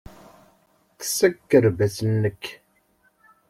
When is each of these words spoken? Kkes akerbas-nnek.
Kkes 0.93 1.17
akerbas-nnek. 1.27 2.43